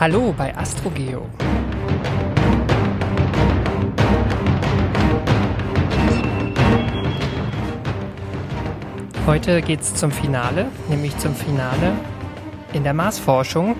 [0.00, 1.26] Hallo bei AstroGeo.
[9.26, 11.94] Heute geht es zum Finale, nämlich zum Finale
[12.72, 13.74] in der Marsforschung.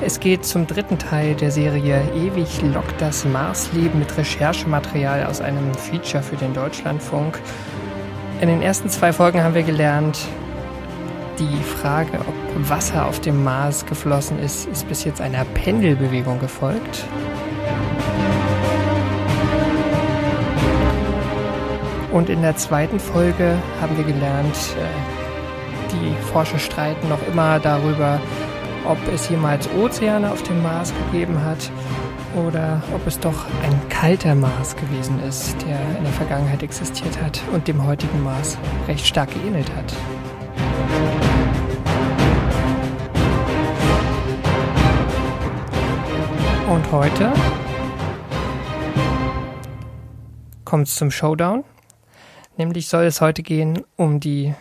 [0.00, 5.74] Es geht zum dritten Teil der Serie Ewig lockt das Marsleben mit Recherchematerial aus einem
[5.74, 7.38] Feature für den Deutschlandfunk.
[8.40, 10.20] In den ersten zwei Folgen haben wir gelernt,
[11.38, 17.04] die Frage, ob Wasser auf dem Mars geflossen ist, ist bis jetzt einer Pendelbewegung gefolgt.
[22.12, 28.20] Und in der zweiten Folge haben wir gelernt, äh, die Forscher streiten noch immer darüber,
[28.84, 31.70] ob es jemals Ozeane auf dem Mars gegeben hat
[32.36, 37.40] oder ob es doch ein kalter Mars gewesen ist, der in der Vergangenheit existiert hat
[37.52, 38.56] und dem heutigen Mars
[38.88, 39.94] recht stark geähnelt hat.
[46.90, 47.32] Heute
[50.64, 51.64] kommt es zum Showdown.
[52.56, 54.54] Nämlich soll es heute gehen um die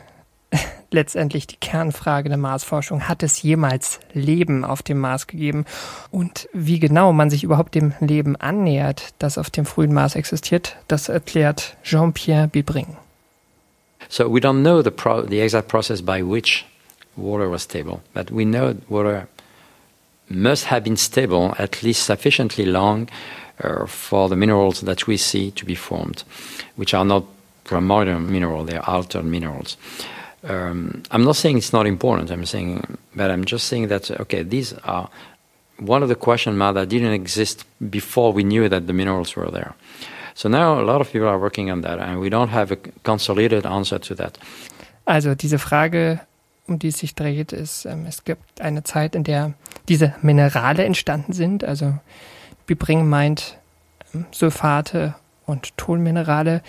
[0.91, 3.07] letztendlich die Kernfrage der Marsforschung.
[3.07, 5.65] Hat es jemals Leben auf dem Mars gegeben?
[6.11, 10.77] Und wie genau man sich überhaupt dem Leben annähert, das auf dem frühen Mars existiert,
[10.87, 12.97] das erklärt Jean-Pierre Bibring.
[14.07, 16.65] So we don't know the, pro the exact process by which
[17.15, 19.27] water was stable, but we know water
[20.29, 23.09] must have been stable at least sufficiently long
[23.63, 26.23] uh, for the minerals that we see to be formed,
[26.75, 27.23] which are not
[27.63, 29.77] primordial minerals, they are altered minerals.
[30.43, 34.43] Um, I'm not saying it's not important, I'm saying, but I'm just saying that, okay,
[34.43, 35.09] these are
[35.77, 39.51] one of the question marks that didn't exist before we knew that the minerals were
[39.51, 39.73] there.
[40.33, 42.77] So now a lot of people are working on that and we don't have a
[43.03, 44.37] consolidated answer to that.
[45.05, 46.19] Also diese Frage
[46.69, 49.53] um die es sich dreht, ist, ähm, es gibt eine Zeit, in der
[49.87, 51.63] diese Minerale entstanden sind.
[51.63, 51.97] Also
[52.65, 53.57] Bibring meint
[54.13, 55.15] ähm, Sulfate
[55.45, 56.61] und Tonminerale,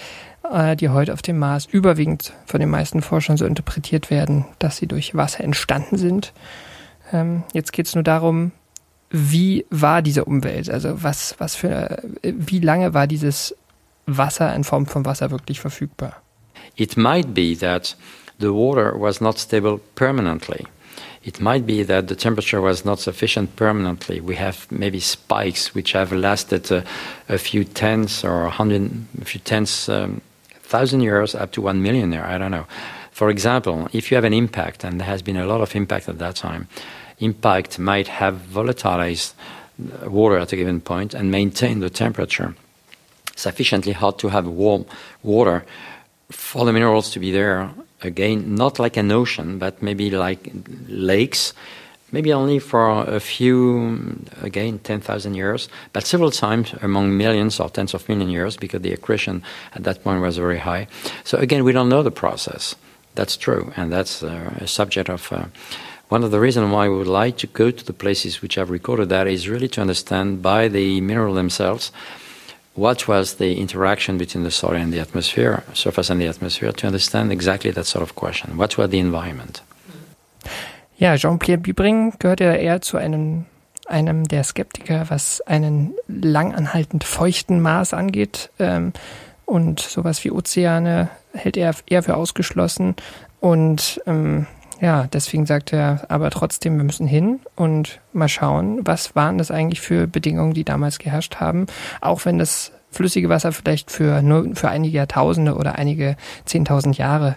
[0.50, 4.78] äh, die heute auf dem Mars überwiegend von den meisten Forschern so interpretiert werden, dass
[4.78, 6.33] sie durch Wasser entstanden sind.
[7.12, 8.53] Ähm, jetzt geht es nur darum,
[9.10, 10.71] wie war diese Umwelt?
[10.71, 13.55] Also was, was für, äh, wie lange war dieses
[14.06, 16.22] Wasser in Form von Wasser wirklich verfügbar?
[16.77, 17.97] It might be that
[18.41, 20.67] the water was not stable permanently.
[21.23, 24.21] It might be that the temperature was not sufficient permanently.
[24.21, 26.83] We have maybe spikes which have lasted uh,
[27.28, 28.91] a few tens or a hundred,
[29.21, 30.23] a few tens, um,
[30.62, 32.25] thousand years up to one million years.
[32.25, 32.67] I don't know.
[33.11, 36.09] For example, if you have an impact, and there has been a lot of impact
[36.09, 36.69] at that time,
[37.19, 39.34] impact might have volatilized
[40.07, 42.55] water at a given point and maintain the temperature
[43.37, 44.87] sufficiently hot to have warm
[45.22, 45.65] water
[46.31, 47.71] for the minerals to be there
[48.03, 50.53] again, not like an ocean, but maybe like
[50.88, 51.53] lakes,
[52.12, 57.94] maybe only for a few, again, 10,000 years, but several times among millions or tens
[57.94, 59.43] of million years because the accretion
[59.75, 60.87] at that point was very high.
[61.25, 62.75] So again, we don't know the process.
[63.15, 65.33] That's true, and that's uh, a subject of.
[65.33, 65.47] Uh,
[66.09, 68.69] one of the reasons why we would like to go to the places which have
[68.69, 71.93] recorded that is really to understand by the mineral themselves
[72.75, 76.87] what was the interaction between the soil and the atmosphere, surface and the atmosphere, to
[76.87, 78.57] understand exactly that sort of question.
[78.57, 79.63] What was the environment?
[80.99, 83.47] Ja, Jean-Pierre Bibring gehört ja eher zu einem,
[83.87, 88.51] einem der Skeptiker, was einen langanhaltend feuchten Mars angeht.
[88.59, 88.93] Ähm,
[89.47, 92.97] und sowas wie Ozeane hält er eher für ausgeschlossen.
[93.41, 94.47] Und ähm,
[94.81, 99.51] ja, deswegen sagt er aber trotzdem, wir müssen hin und mal schauen, was waren das
[99.51, 101.67] eigentlich für Bedingungen, die damals geherrscht haben,
[102.01, 107.37] auch wenn das flüssige Wasser vielleicht für nur für einige Jahrtausende oder einige Zehntausend Jahre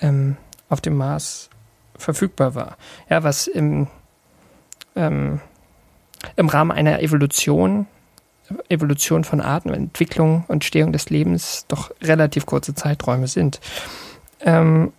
[0.00, 0.36] ähm,
[0.68, 1.50] auf dem Mars
[1.96, 2.76] verfügbar war.
[3.08, 3.86] Ja, was im,
[4.96, 5.40] ähm,
[6.36, 7.86] im Rahmen einer Evolution,
[8.70, 13.60] Evolution von Arten, Entwicklung und Stehung des Lebens doch relativ kurze Zeiträume sind.
[14.40, 14.92] Ähm,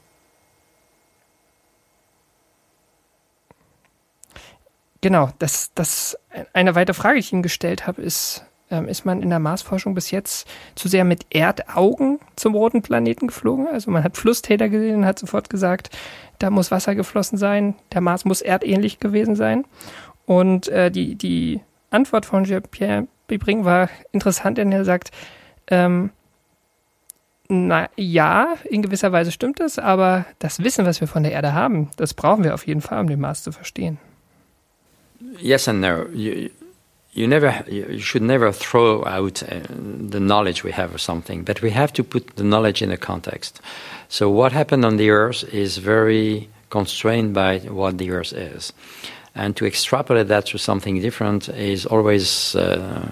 [5.03, 6.17] Genau, das, das
[6.53, 9.95] eine weitere Frage, die ich Ihnen gestellt habe, ist, ähm, ist man in der Marsforschung
[9.95, 13.67] bis jetzt zu sehr mit Erdaugen zum roten Planeten geflogen?
[13.67, 15.89] Also man hat Flusstäler gesehen und hat sofort gesagt,
[16.39, 19.65] da muss Wasser geflossen sein, der Mars muss erdähnlich gewesen sein.
[20.25, 21.59] Und äh, die, die
[21.89, 25.11] Antwort von Pierre Bibring war interessant, denn er sagt,
[25.67, 26.11] ähm,
[27.49, 31.51] na ja, in gewisser Weise stimmt das, aber das Wissen, was wir von der Erde
[31.51, 33.99] haben, das brauchen wir auf jeden Fall, um den Mars zu verstehen.
[35.39, 36.07] Yes and no.
[36.13, 36.50] You,
[37.13, 41.62] you never, you should never throw out uh, the knowledge we have of something, but
[41.62, 43.62] we have to put the knowledge in a context.
[44.09, 48.74] So what happened on the Earth is very constrained by what the Earth is.
[49.35, 53.12] And to extrapolate that to something different is always uh,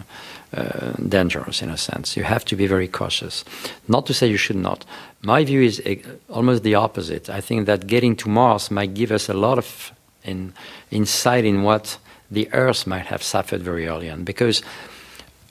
[0.54, 2.18] uh, dangerous in a sense.
[2.18, 3.46] You have to be very cautious.
[3.88, 4.84] Not to say you should not.
[5.22, 5.96] My view is uh,
[6.30, 7.30] almost the opposite.
[7.30, 9.92] I think that getting to Mars might give us a lot of
[10.24, 10.54] in,
[10.90, 11.98] insight in what
[12.32, 14.24] the Earth might have suffered very early on.
[14.24, 14.64] Because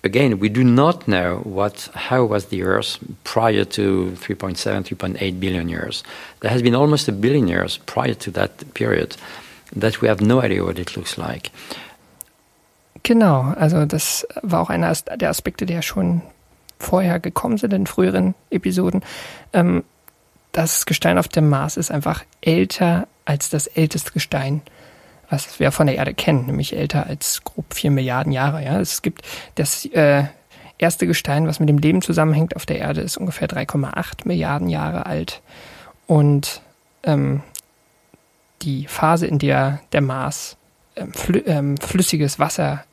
[0.03, 5.69] again, we do not know what how was the Earth prior to 3.7, 3.8 billion
[5.69, 6.03] years.
[6.41, 9.17] There has been almost a billion years prior to that period
[9.77, 11.51] that we have no idea what it looks like.
[13.03, 16.23] Genau, also das war auch einer der Aspekte, der schon
[16.79, 19.03] vorher gekommen sind in früheren Episoden.
[19.53, 19.85] Ähm,
[20.53, 24.63] das Gestein auf dem Mars ist einfach älter als das älteste Gestein,
[25.31, 28.63] was wir von der Erde kennen, nämlich älter als grob vier Milliarden Jahre.
[28.65, 29.23] Ja, es gibt
[29.55, 30.25] das äh,
[30.79, 35.07] erste Gestein, was mit dem Leben zusammenhängt auf der Erde, ist ungefähr 3,8 Milliarden Jahre
[35.07, 35.41] alt
[36.07, 36.61] und
[37.05, 37.43] ähm,
[38.63, 40.57] die Phase, in der der Mars
[40.97, 42.85] ähm, flü ähm, flüssiges Wasser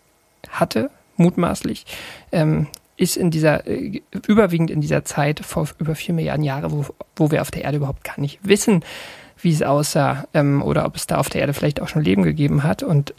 [0.49, 1.85] hatte, mutmaßlich,
[2.31, 6.85] ähm, ist in dieser, äh, überwiegend in dieser Zeit vor über vier Milliarden Jahre, wo,
[7.15, 8.83] wo wir auf der Erde überhaupt gar nicht wissen,
[9.41, 12.23] wie es aussah ähm, oder ob es da auf der Erde vielleicht auch schon Leben
[12.23, 12.83] gegeben hat.
[12.83, 13.13] Und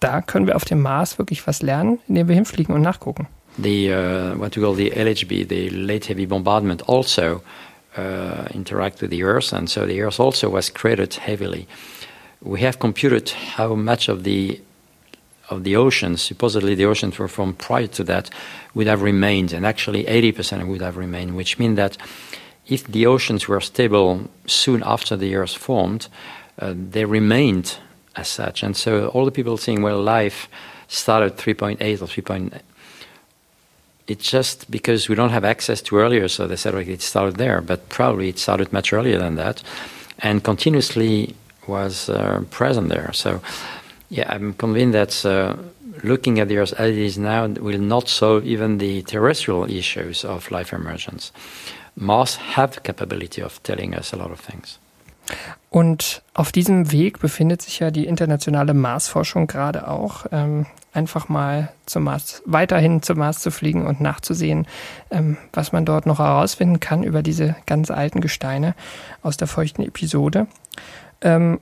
[0.00, 3.26] da können wir auf dem Mars wirklich was lernen, indem wir hinfliegen und nachgucken.
[3.58, 7.42] The uh, what we call the LHB, the late heavy bombardment, also
[7.98, 11.66] uh, interact with the Earth, and so the Earth also was created heavily.
[12.40, 14.60] We have computed how much of the
[15.50, 18.30] of the oceans, supposedly the oceans were from prior to that,
[18.74, 21.96] would have remained, and actually 80% would have remained, which means that
[22.70, 26.08] if the oceans were stable soon after the Earth formed,
[26.58, 27.78] uh, they remained
[28.16, 28.62] as such.
[28.62, 30.48] And so all the people saying, well, life
[30.88, 32.60] started 3.8 or 3.
[34.06, 37.36] It's just because we don't have access to earlier, so they said well, it started
[37.36, 39.62] there, but probably it started much earlier than that,
[40.18, 41.34] and continuously
[41.66, 43.12] was uh, present there.
[43.12, 43.40] So,
[44.08, 45.56] yeah, I'm convinced that uh,
[46.02, 50.24] looking at the Earth as it is now will not solve even the terrestrial issues
[50.24, 51.30] of life emergence.
[51.94, 54.78] Mars have capability of telling us a lot of things.
[55.68, 60.26] Und auf diesem Weg befindet sich ja die internationale Marsforschung gerade auch.
[60.32, 64.66] Ähm, einfach mal zum Mars, weiterhin zum Mars zu fliegen und nachzusehen,
[65.10, 68.74] ähm, was man dort noch herausfinden kann über diese ganz alten Gesteine
[69.22, 70.48] aus der feuchten Episode.
[71.20, 71.60] Ähm,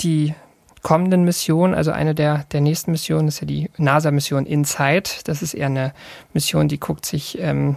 [0.00, 0.34] die
[0.82, 5.28] kommenden Missionen, also eine der, der nächsten Missionen ist ja die NASA-Mission InSight.
[5.28, 5.92] Das ist eher eine
[6.32, 7.76] Mission, die guckt sich ähm,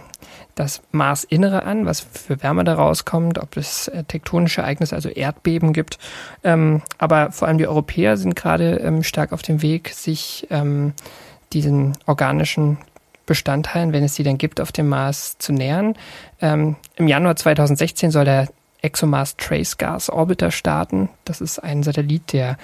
[0.54, 5.72] das Marsinnere an, was für Wärme da rauskommt, ob es äh, tektonische Ereignisse, also Erdbeben
[5.72, 5.98] gibt.
[6.42, 10.94] Ähm, aber vor allem die Europäer sind gerade ähm, stark auf dem Weg, sich ähm,
[11.52, 12.78] diesen organischen
[13.26, 15.94] Bestandteilen, wenn es die denn gibt, auf dem Mars zu nähern.
[16.40, 18.48] Ähm, Im Januar 2016 soll der
[18.84, 21.08] ExoMars Trace Gas Orbiter starten.
[21.24, 22.56] Das ist ein Satellit, der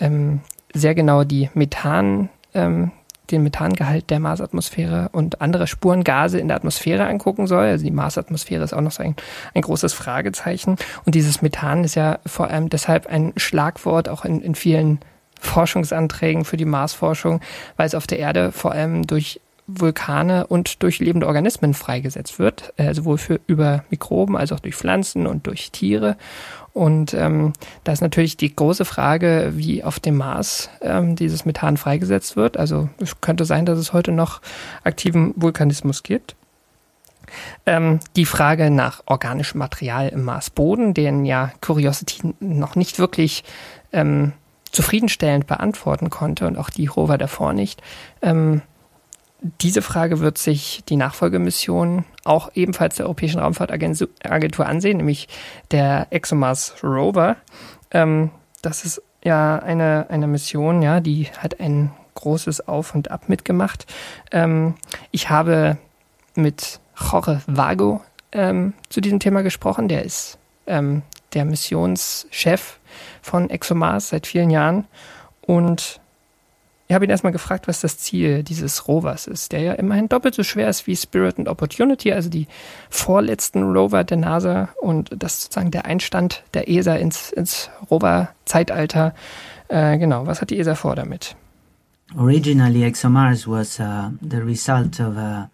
[0.00, 0.40] ähm,
[0.72, 2.92] sehr genau die Methan, ähm,
[3.30, 7.64] den Methangehalt der Marsatmosphäre und andere Spurengase in der Atmosphäre angucken soll.
[7.64, 9.16] Also die Marsatmosphäre ist auch noch so ein,
[9.54, 10.76] ein großes Fragezeichen.
[11.04, 15.00] Und dieses Methan ist ja vor allem deshalb ein Schlagwort auch in, in vielen
[15.40, 17.40] Forschungsanträgen für die Marsforschung,
[17.76, 22.74] weil es auf der Erde vor allem durch Vulkane und durch lebende Organismen freigesetzt wird,
[22.76, 26.16] äh, sowohl für über Mikroben als auch durch Pflanzen und durch Tiere.
[26.74, 27.52] Und ähm,
[27.84, 32.56] da ist natürlich die große Frage, wie auf dem Mars ähm, dieses Methan freigesetzt wird.
[32.56, 34.42] Also es könnte sein, dass es heute noch
[34.82, 36.36] aktiven Vulkanismus gibt.
[37.64, 43.44] Ähm, die Frage nach organischem Material im Marsboden, den ja Curiosity noch nicht wirklich
[43.92, 44.32] ähm,
[44.72, 47.82] zufriedenstellend beantworten konnte und auch die Rover davor nicht.
[48.20, 48.60] Ähm,
[49.60, 55.28] diese Frage wird sich die Nachfolgemission auch ebenfalls der Europäischen Raumfahrtagentur ansehen, nämlich
[55.70, 57.36] der ExoMars Rover.
[57.90, 58.30] Ähm,
[58.62, 63.86] das ist ja eine, eine Mission, ja, die hat ein großes Auf und Ab mitgemacht.
[64.32, 64.74] Ähm,
[65.10, 65.76] ich habe
[66.34, 68.00] mit Jorge Vago
[68.32, 69.88] ähm, zu diesem Thema gesprochen.
[69.88, 71.02] Der ist ähm,
[71.34, 72.78] der Missionschef
[73.20, 74.86] von ExoMars seit vielen Jahren
[75.42, 76.00] und
[76.86, 80.34] ich habe ihn erstmal gefragt, was das Ziel dieses Rovers ist, der ja immerhin doppelt
[80.34, 82.46] so schwer ist wie Spirit and Opportunity, also die
[82.90, 89.14] vorletzten Rover der NASA und das sozusagen der Einstand der ESA ins, ins Rover-Zeitalter.
[89.68, 91.36] Äh, genau, was hat die ESA vor damit?
[92.16, 95.50] Originally, ExoMars was uh, the result of a,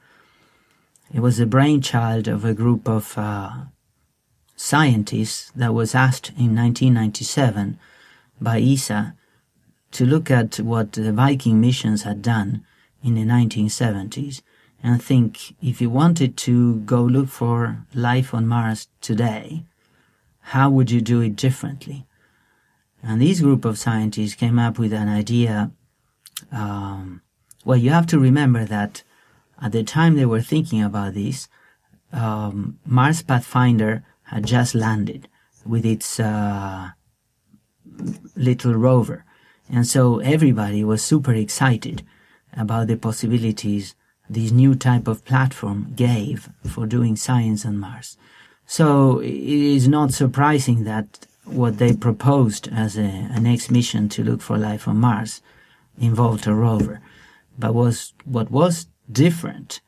[1.14, 3.50] it was a brainchild of a group of uh,
[4.56, 7.78] scientists that was asked in 1997
[8.40, 9.14] by ESA
[9.92, 12.64] to look at what the Viking missions had done
[13.02, 14.42] in the 1970s
[14.82, 19.64] and think if you wanted to go look for life on Mars today,
[20.40, 22.06] how would you do it differently?
[23.02, 25.70] And this group of scientists came up with an idea.
[26.50, 27.23] Um,
[27.64, 29.02] well, you have to remember that
[29.61, 31.49] at the time they were thinking about this,
[32.12, 35.28] um, Mars Pathfinder had just landed
[35.64, 36.90] with its uh,
[38.35, 39.25] little rover.
[39.73, 42.03] And so everybody was super excited
[42.53, 43.95] about the possibilities
[44.29, 48.17] this new type of platform gave for doing science on Mars.
[48.67, 54.23] So it is not surprising that what they proposed as a, a next mission to
[54.23, 55.43] look for life on Mars
[55.99, 57.00] involved a rover.
[57.59, 59.81] But was what was different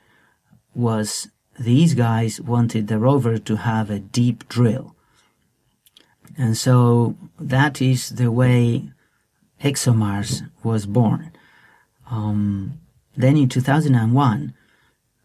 [0.74, 4.96] was these guys wanted the rover to have a deep drill.
[6.36, 8.90] And so that is the way
[9.62, 11.32] ExoMars was born.
[12.10, 12.80] Um,
[13.16, 14.54] then in 2001,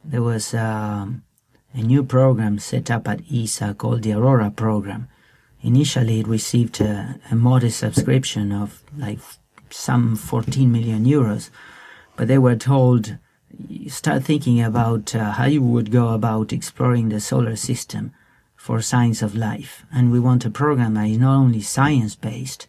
[0.03, 1.24] there was um,
[1.74, 5.08] a new program set up at ESA called the Aurora program.
[5.62, 9.20] Initially, it received a, a modest subscription of like
[9.70, 11.50] some 14 million euros,
[12.15, 13.17] but they were told
[13.88, 18.13] start thinking about uh, how you would go about exploring the solar system
[18.56, 19.86] for science of life.
[19.91, 22.67] And we want a program that is not only science based,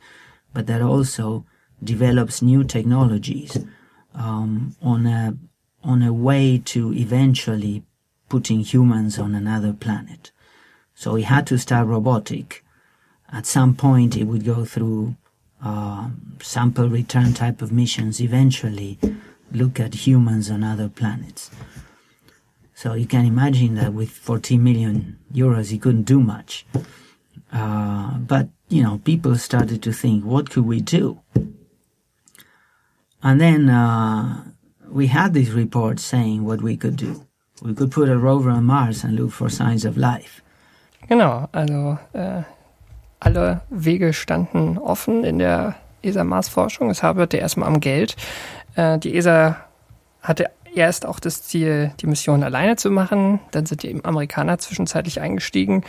[0.55, 1.45] but that also
[1.83, 3.59] develops new technologies
[4.15, 5.37] um, on a
[5.85, 7.85] on a way to eventually
[8.29, 10.31] putting humans on another planet.
[10.95, 12.65] So we had to start robotic.
[13.33, 15.17] At some point, it would go through
[15.63, 16.09] uh,
[16.41, 18.21] sample return type of missions.
[18.21, 18.99] Eventually,
[19.53, 21.51] look at humans on other planets.
[22.75, 26.67] So you can imagine that with 14 million euros, he couldn't do much.
[27.53, 31.21] Uh, but you know, people started to think, what could we do?
[33.21, 34.45] And then uh,
[34.91, 37.25] we had these reports saying what we could do.
[37.63, 40.43] We could put a rover on Mars and look for signs of life.
[41.09, 42.43] Genau, also äh,
[43.21, 46.91] alle Wege standen offen in der ESA-Mars-Forschung.
[46.91, 48.15] Es haperte erstmal am Geld.
[48.77, 49.57] Äh, die ESA
[50.23, 53.41] hatte erst auch das Ziel, die Mission alleine zu machen.
[53.51, 55.83] Dann sind die Amerikaner zwischenzeitlich eingestiegen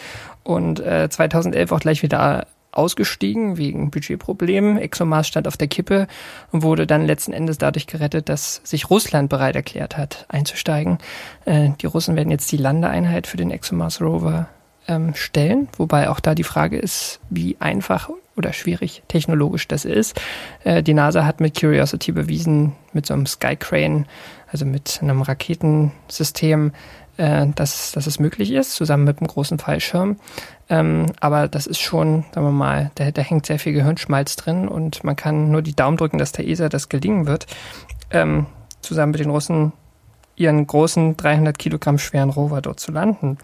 [0.44, 4.78] und äh, 2011 auch gleich wieder ausgestiegen wegen Budgetproblemen.
[4.78, 6.08] ExoMars stand auf der Kippe
[6.52, 11.00] und wurde dann letzten Endes dadurch gerettet, dass sich Russland bereit erklärt hat, einzusteigen.
[11.46, 14.50] Äh, die Russen werden jetzt die Landeeinheit für den ExoMars Rover
[14.88, 20.20] ähm, stellen, wobei auch da die Frage ist, wie einfach oder schwierig technologisch das ist.
[20.64, 24.06] Äh, die NASA hat mit Curiosity bewiesen, mit so einem Skycrane,
[24.52, 26.72] also mit einem Raketensystem,
[27.20, 30.16] äh, dass, dass es möglich ist, zusammen mit einem großen Fallschirm.
[30.70, 34.70] Ähm, aber das ist schon, sagen wir mal, da, da hängt sehr viel Gehirnschmalz drin
[34.70, 37.46] und man kann nur die Daumen drücken, dass der ESA das gelingen wird,
[38.10, 38.46] ähm,
[38.82, 39.74] zusammen mit den Russen
[40.38, 43.38] ihren großen 300 Kilogramm schweren Rover dort zu landen.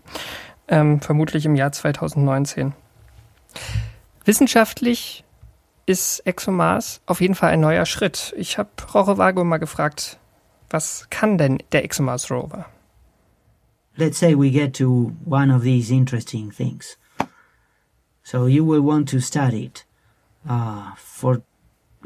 [0.70, 2.74] Ähm, vermutlich im Jahr 2019.
[4.24, 5.26] Wissenschaftlich
[5.86, 8.34] ist ExoMars auf jeden Fall ein neuer Schritt.
[8.38, 10.18] Ich habe Roche Vago mal gefragt,
[10.70, 12.66] was kann denn der ExoMars Rover?
[13.98, 16.98] Let's say we get to one of these interesting things.
[18.24, 19.84] So you will want to study it
[20.48, 21.44] uh, for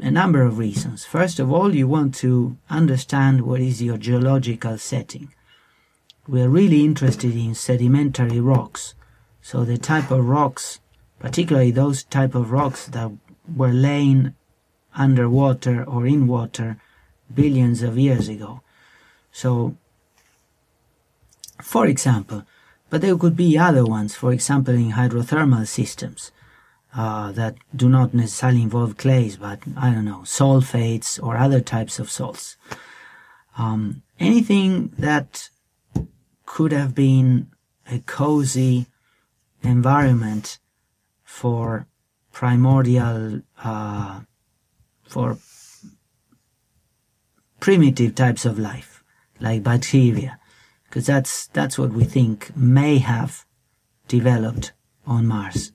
[0.00, 1.04] a number of reasons.
[1.04, 5.32] First of all, you want to understand what is your geological setting.
[6.26, 8.94] We are really interested in sedimentary rocks.
[9.42, 10.80] So the type of rocks,
[11.18, 13.10] particularly those type of rocks that
[13.54, 14.34] were laying
[14.94, 16.76] underwater or in water
[17.34, 18.60] billions of years ago.
[19.32, 19.76] So
[21.62, 22.44] for example,
[22.90, 26.32] but there could be other ones, for example, in hydrothermal systems
[26.94, 32.00] uh, that do not necessarily involve clays, but I don't know, sulfates or other types
[32.00, 32.56] of salts.
[33.56, 35.50] Um, anything that
[36.46, 37.48] could have been
[37.88, 38.86] a cozy
[39.62, 40.58] environment
[41.22, 41.86] for
[42.32, 44.20] primordial, uh,
[45.04, 45.38] for
[47.60, 49.04] primitive types of life,
[49.38, 50.39] like bacteria
[50.90, 53.46] because that's that's what we think may have
[54.08, 54.72] developed
[55.06, 55.72] on Mars.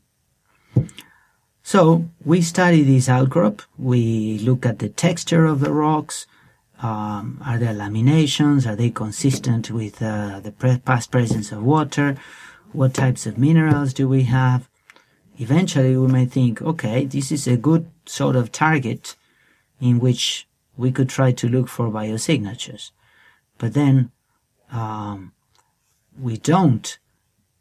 [1.63, 3.62] So we study this outcrop.
[3.77, 6.27] We look at the texture of the rocks.
[6.81, 8.69] Um, are there laminations?
[8.69, 12.17] Are they consistent with uh, the pre- past presence of water?
[12.74, 14.69] What types of minerals do we have?
[15.39, 19.15] Eventually, we may think, okay, this is a good sort of target
[19.79, 22.91] in which we could try to look for biosignatures.
[23.57, 24.12] But then
[24.72, 25.34] um,
[26.19, 26.98] we don't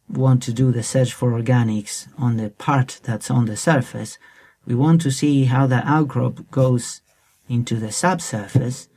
[0.09, 4.19] want to do the search for organics on the part that's on the surface.
[4.67, 7.01] We want to see how the outcrop goes
[7.49, 8.89] into the subsurface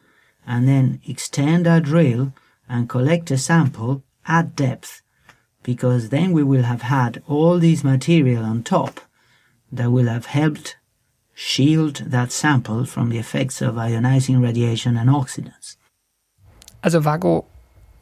[0.45, 2.33] and then extend our drill
[2.69, 5.01] and collect a sample at depth
[5.63, 9.01] because then we will have had all this material on top
[9.71, 10.77] that will have helped
[11.33, 15.75] shield that sample from the effects of ionizing radiation and oxidants.
[16.83, 17.45] Also Vago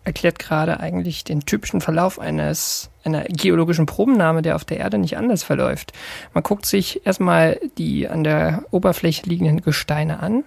[0.06, 5.18] erklärt gerade eigentlich den typischen Verlauf eines einer geologischen Probennahme, der auf der Erde nicht
[5.18, 5.94] anders verläuft.
[6.34, 10.44] Man guckt sich erstmal die an der Oberfläche liegenden Gesteine an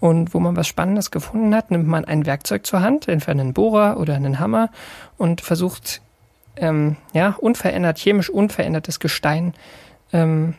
[0.00, 3.54] und wo man was Spannendes gefunden hat, nimmt man ein Werkzeug zur Hand, entweder einen
[3.54, 4.70] Bohrer oder einen Hammer
[5.16, 6.00] und versucht
[6.56, 9.54] ähm, ja unverändert chemisch unverändertes Gestein
[10.12, 10.54] ähm,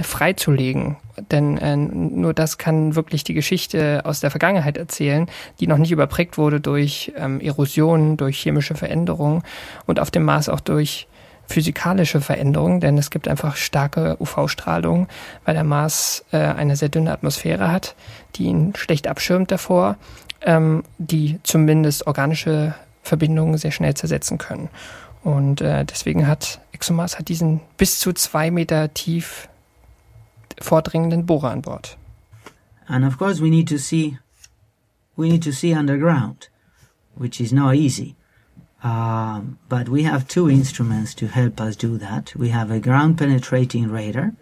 [0.00, 0.96] freizulegen.
[1.30, 5.26] Denn äh, nur das kann wirklich die Geschichte aus der Vergangenheit erzählen,
[5.60, 9.42] die noch nicht überprägt wurde durch ähm, Erosion, durch chemische Veränderungen
[9.86, 11.08] und auf dem Mars auch durch
[11.48, 15.08] physikalische Veränderungen, denn es gibt einfach starke UV-Strahlung,
[15.44, 17.94] weil der Mars äh, eine sehr dünne Atmosphäre hat,
[18.36, 19.96] die ihn schlecht abschirmt davor,
[20.42, 24.68] ähm, die zumindest organische Verbindungen sehr schnell zersetzen können.
[25.24, 29.48] Und äh, deswegen hat ExoMars hat diesen bis zu zwei Meter tief
[30.60, 31.90] vordringenden Bohrer an Bord.
[32.88, 34.18] And of course we need to see
[35.16, 36.48] we need to see underground,
[37.14, 38.14] which is not easy.
[38.82, 42.34] Um, but we have two instruments to help us do that.
[42.36, 44.34] We have a ground penetrating radar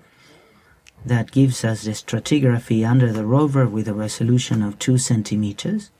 [1.07, 5.91] that gives us the stratigraphy under the rover with a resolution of two centimeters.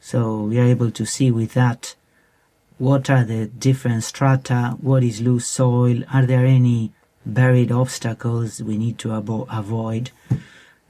[0.00, 1.94] So we are able to see with that
[2.76, 6.92] what are the different strata, what is loose soil, are there any
[7.24, 10.10] buried obstacles we need to avo- avoid.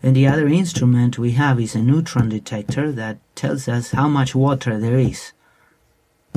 [0.03, 4.35] And the other instrument we have is a neutron detector that tells us how much
[4.35, 5.33] water there is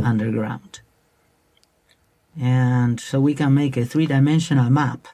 [0.02, 0.82] underground.
[2.40, 5.08] And so we can make a three dimensional map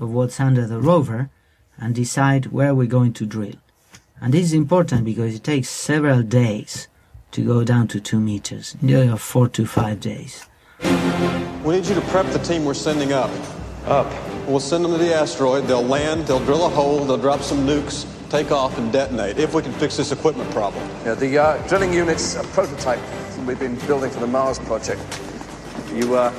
[0.00, 1.30] of what's under the rover
[1.78, 3.54] and decide where we're going to drill.
[4.20, 6.88] And this is important because it takes several days
[7.32, 10.46] to go down to two meters, nearly four to five days.
[11.64, 13.30] We need you to prep the team we're sending up.
[13.86, 14.10] Up.
[14.48, 15.64] We'll send them to the asteroid.
[15.66, 19.54] They'll land, they'll drill a hole, they'll drop some nukes, take off, and detonate if
[19.54, 20.82] we can fix this equipment problem.
[21.04, 23.00] Yeah, the uh, drilling unit's a prototype
[23.46, 25.00] we've been building for the Mars project.
[25.94, 26.32] You, uh,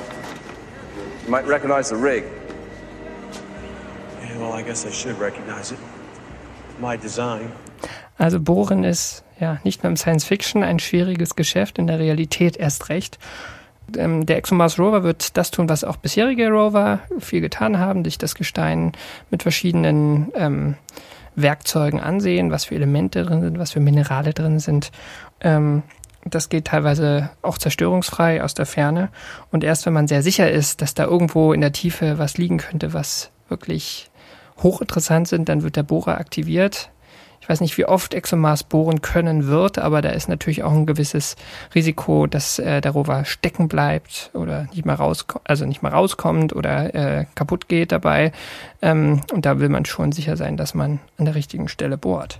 [1.24, 2.24] you might recognize the rig.
[4.20, 5.78] Yeah, well, I guess I should recognize it.
[6.78, 7.50] My design.
[8.18, 12.56] Also Bohren ist ja nicht nur im Science Fiction ein schwieriges Geschäft, in der Realität
[12.56, 13.18] erst recht.
[13.96, 18.18] Ähm, der ExoMars Rover wird das tun, was auch bisherige Rover viel getan haben, sich
[18.18, 18.92] das Gestein
[19.30, 20.74] mit verschiedenen ähm,
[21.34, 24.90] Werkzeugen ansehen, was für Elemente drin sind, was für Minerale drin sind.
[25.40, 25.82] Ähm,
[26.24, 29.08] das geht teilweise auch zerstörungsfrei aus der Ferne.
[29.50, 32.58] Und erst wenn man sehr sicher ist, dass da irgendwo in der Tiefe was liegen
[32.58, 34.10] könnte, was wirklich
[34.62, 36.90] hochinteressant sind, dann wird der Bohrer aktiviert.
[37.48, 40.84] Ich weiß nicht, wie oft ExoMars bohren können wird, aber da ist natürlich auch ein
[40.84, 41.34] gewisses
[41.74, 46.54] Risiko, dass äh, der Rover stecken bleibt oder nicht mal rauskommt, also nicht mal rauskommt
[46.54, 48.32] oder äh, kaputt geht dabei.
[48.82, 52.38] Ähm, und da will man schon sicher sein, dass man an der richtigen Stelle bohrt.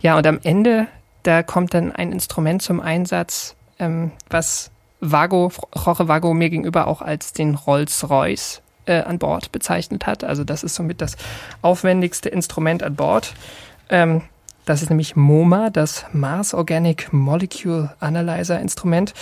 [0.00, 0.88] Ja, und am Ende,
[1.22, 7.00] da kommt dann ein Instrument zum Einsatz, ähm, was Vago, Jorge Vago mir gegenüber auch
[7.00, 10.24] als den Rolls-Royce äh, an Bord bezeichnet hat.
[10.24, 11.16] Also das ist somit das
[11.62, 13.34] aufwendigste Instrument an Bord.
[13.88, 14.22] Ähm,
[14.68, 19.14] das ist nämlich MoMA, das Mars Organic Molecule Analyzer Instrument.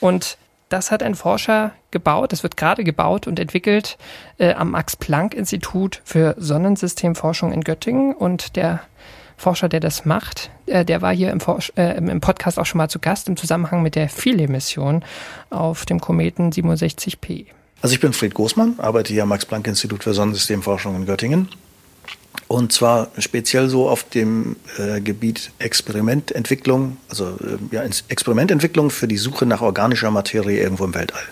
[0.00, 0.38] Und
[0.70, 3.98] das hat ein Forscher gebaut, das wird gerade gebaut und entwickelt
[4.38, 8.14] äh, am Max-Planck-Institut für Sonnensystemforschung in Göttingen.
[8.14, 8.80] Und der
[9.36, 11.40] Forscher, der das macht, äh, der war hier im,
[11.76, 15.04] äh, im, Podcast auch schon mal zu Gast im Zusammenhang mit der Philae-Mission
[15.50, 17.46] auf dem Kometen 67P.
[17.82, 21.50] Also ich bin Fred Großmann, arbeite hier am Max-Planck-Institut für Sonnensystemforschung in Göttingen
[22.48, 29.16] und zwar speziell so auf dem äh, Gebiet Experimententwicklung, also äh, ja, Experimententwicklung für die
[29.16, 31.22] Suche nach organischer Materie irgendwo im Weltall.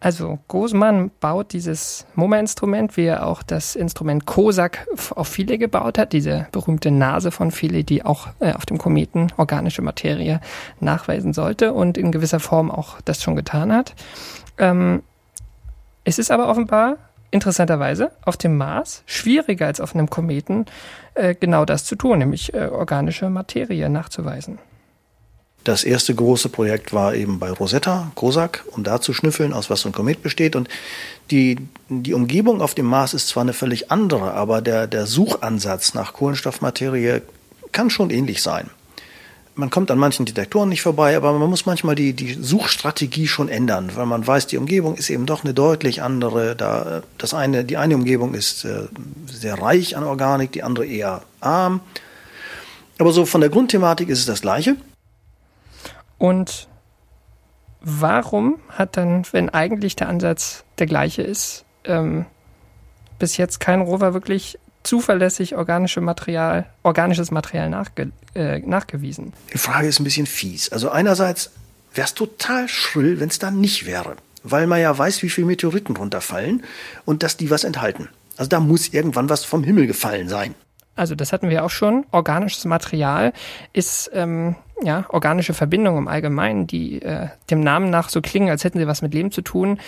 [0.00, 4.86] Also Großmann baut dieses MoMA-Instrument, wie er auch das Instrument COSAC
[5.16, 9.32] auf Philae gebaut hat, diese berühmte Nase von Philae, die auch äh, auf dem Kometen
[9.36, 10.40] organische Materie
[10.78, 13.94] nachweisen sollte und in gewisser Form auch das schon getan hat.
[14.56, 15.02] Ähm,
[16.04, 16.98] es ist aber offenbar
[17.30, 20.66] interessanterweise auf dem Mars schwieriger als auf einem Kometen
[21.14, 24.58] äh, genau das zu tun, nämlich äh, organische Materie nachzuweisen.
[25.64, 29.82] Das erste große Projekt war eben bei Rosetta, COSAC, um da zu schnüffeln, aus was
[29.82, 30.56] so ein Komet besteht.
[30.56, 30.68] Und
[31.30, 31.58] die,
[31.90, 36.14] die Umgebung auf dem Mars ist zwar eine völlig andere, aber der, der Suchansatz nach
[36.14, 37.20] Kohlenstoffmaterie
[37.72, 38.70] kann schon ähnlich sein
[39.58, 43.48] man kommt an manchen Detektoren nicht vorbei, aber man muss manchmal die, die Suchstrategie schon
[43.48, 46.54] ändern, weil man weiß, die Umgebung ist eben doch eine deutlich andere.
[46.54, 48.86] Da, das eine, die eine Umgebung ist äh,
[49.26, 51.80] sehr reich an Organik, die andere eher arm.
[52.98, 54.76] Aber so von der Grundthematik ist es das Gleiche.
[56.18, 56.68] Und
[57.80, 62.26] warum hat dann, wenn eigentlich der Ansatz der gleiche ist, ähm,
[63.18, 69.32] bis jetzt kein Rover wirklich zuverlässig organische Material, organisches Material nachge, äh, nachgewiesen.
[69.52, 70.70] Die Frage ist ein bisschen fies.
[70.70, 71.50] Also einerseits
[71.94, 75.46] wäre es total schrill, wenn es da nicht wäre, weil man ja weiß, wie viele
[75.46, 76.64] Meteoriten runterfallen
[77.04, 78.08] und dass die was enthalten.
[78.36, 80.54] Also da muss irgendwann was vom Himmel gefallen sein.
[80.94, 82.06] Also das hatten wir auch schon.
[82.10, 83.32] Organisches Material
[83.72, 88.64] ist ähm, ja organische Verbindungen im Allgemeinen, die äh, dem Namen nach so klingen, als
[88.64, 89.78] hätten sie was mit Leben zu tun.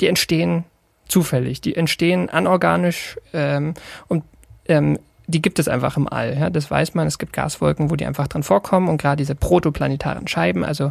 [0.00, 0.64] Die entstehen
[1.06, 3.74] zufällig, die entstehen anorganisch ähm,
[4.08, 4.24] und
[4.68, 6.36] ähm, die gibt es einfach im All.
[6.38, 7.06] Ja, das weiß man.
[7.06, 10.90] Es gibt Gaswolken, wo die einfach drin vorkommen und gerade diese protoplanetaren Scheiben, also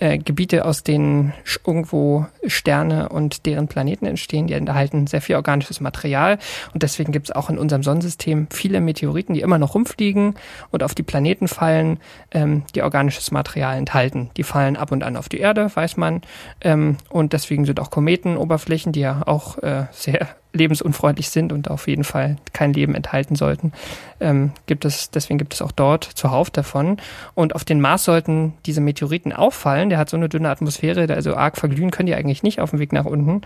[0.00, 1.32] äh, Gebiete, aus denen
[1.66, 6.38] irgendwo Sterne und deren Planeten entstehen, die enthalten sehr viel organisches Material
[6.72, 10.34] und deswegen gibt es auch in unserem Sonnensystem viele Meteoriten, die immer noch rumfliegen
[10.70, 11.98] und auf die Planeten fallen,
[12.32, 14.30] ähm, die organisches Material enthalten.
[14.36, 16.22] Die fallen ab und an auf die Erde, weiß man,
[16.60, 21.88] ähm, und deswegen sind auch Kometenoberflächen, die ja auch äh, sehr lebensunfreundlich sind und auf
[21.88, 23.72] jeden Fall kein Leben enthalten sollten,
[24.20, 26.96] ähm, gibt es, deswegen gibt es auch dort zuhauf davon.
[27.34, 29.90] Und auf den Mars sollten diese Meteoriten auffallen.
[29.90, 32.78] Der hat so eine dünne Atmosphäre, also arg verglühen können die eigentlich nicht auf dem
[32.78, 33.42] Weg nach unten.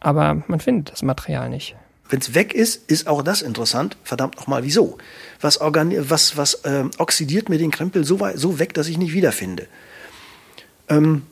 [0.00, 1.76] Aber man findet das Material nicht.
[2.08, 3.96] Wenn es weg ist, ist auch das interessant.
[4.02, 4.96] Verdammt nochmal, wieso?
[5.40, 9.12] Was, was, was äh, oxidiert mir den Krempel so, weit, so weg, dass ich nicht
[9.12, 9.66] wiederfinde?
[10.88, 11.26] Ähm,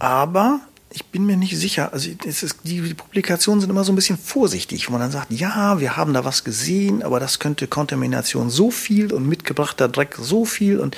[0.00, 1.92] aber ich bin mir nicht sicher.
[1.92, 5.30] Also ist, die, die, Publikationen sind immer so ein bisschen vorsichtig, wo man dann sagt,
[5.30, 10.16] ja, wir haben da was gesehen, aber das könnte Kontamination so viel und mitgebrachter Dreck
[10.18, 10.96] so viel und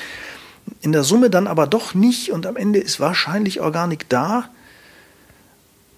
[0.81, 4.49] in der Summe dann aber doch nicht und am Ende ist wahrscheinlich Organik da.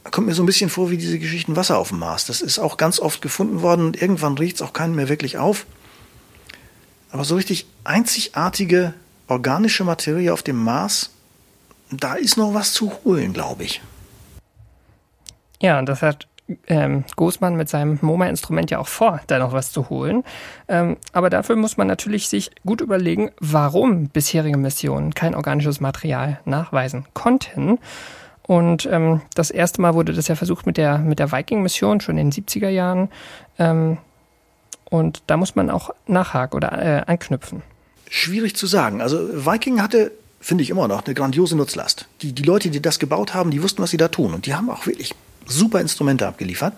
[0.10, 2.26] Kommt mir so ein bisschen vor wie diese Geschichten Wasser auf dem Mars.
[2.26, 5.38] Das ist auch ganz oft gefunden worden und irgendwann riecht es auch keinen mehr wirklich
[5.38, 5.66] auf.
[7.12, 8.94] Aber so richtig einzigartige
[9.28, 11.12] organische Materie auf dem Mars
[11.98, 13.82] da ist noch was zu holen, glaube ich.
[15.62, 16.28] Ja, und das hat
[16.68, 20.24] ähm, Großmann mit seinem MoMA-Instrument ja auch vor, da noch was zu holen.
[20.68, 26.40] Ähm, aber dafür muss man natürlich sich gut überlegen, warum bisherige Missionen kein organisches Material
[26.46, 27.80] nachweisen konnten.
[28.46, 32.18] Und ähm, das erste Mal wurde das ja versucht mit der, mit der Viking-Mission, schon
[32.18, 33.10] in den 70er Jahren.
[33.58, 33.98] Ähm,
[34.90, 37.64] und da muss man auch nachhaken oder äh, anknüpfen.
[38.10, 39.02] Schwierig zu sagen.
[39.02, 40.12] Also Viking hatte
[40.44, 42.08] finde ich immer noch, eine grandiose Nutzlast.
[42.22, 44.34] Die, die Leute, die das gebaut haben, die wussten, was sie da tun.
[44.34, 46.74] Und die haben auch wirklich super Instrumente abgeliefert.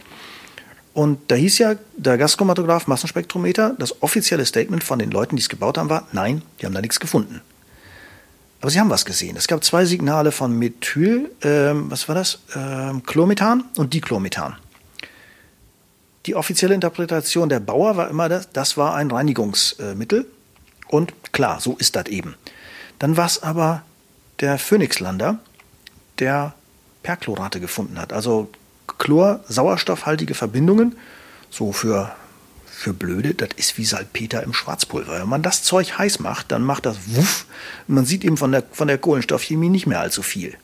[0.94, 5.50] Und da hieß ja der Gaschromatograph Massenspektrometer, das offizielle Statement von den Leuten, die es
[5.50, 7.42] gebaut haben, war, nein, die haben da nichts gefunden.
[8.62, 9.36] Aber sie haben was gesehen.
[9.36, 12.40] Es gab zwei Signale von Methyl, ähm, was war das?
[12.56, 14.56] Ähm, Chlormethan und Dichlormethan.
[16.28, 20.26] Die offizielle Interpretation der Bauer war immer, das, das war ein Reinigungsmittel.
[20.88, 22.36] Und klar, so ist das eben.
[23.00, 23.84] Dann war es aber
[24.40, 25.40] der Phoenixlander,
[26.20, 26.54] der
[27.04, 28.14] Perchlorate gefunden hat.
[28.14, 28.50] Also
[28.98, 30.96] Chlor-sauerstoffhaltige Verbindungen,
[31.50, 32.16] so für,
[32.66, 35.20] für Blöde, das ist wie Salpeter im Schwarzpulver.
[35.20, 37.46] Wenn man das Zeug heiß macht, dann macht das wuff.
[37.88, 40.58] Man sieht eben von der, von der Kohlenstoffchemie nicht mehr allzu viel.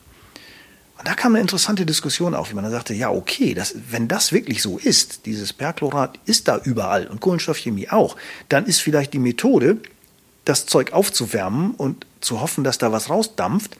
[0.98, 4.06] Und da kam eine interessante Diskussion auf, wie man dann sagte, ja, okay, das, wenn
[4.06, 8.16] das wirklich so ist, dieses Perchlorat ist da überall und Kohlenstoffchemie auch,
[8.48, 9.78] dann ist vielleicht die Methode,
[10.44, 13.76] das Zeug aufzuwärmen und zu hoffen, dass da was rausdampft,